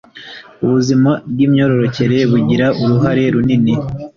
[0.65, 3.73] Ubuzima bw’imyororokere bugira uruhare runini